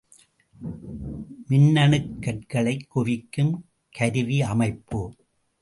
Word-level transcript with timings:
மின்னணுக் 1.49 2.19
கற்றைகளைக் 2.19 2.89
குவிக்கும் 2.89 3.65
கருவியமைப்பு. 3.91 5.15